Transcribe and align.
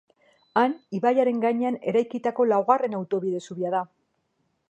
Han 0.61 0.71
ibaiaren 0.99 1.43
gainean 1.43 1.77
eraikitako 1.91 2.47
laugarren 2.53 2.99
autobide 3.03 3.45
zubia 3.49 3.75
da. 3.79 3.83